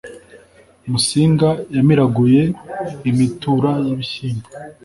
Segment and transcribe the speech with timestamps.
[0.89, 2.43] musinga yamiraguye
[3.09, 4.47] imitura y'ibishyimbo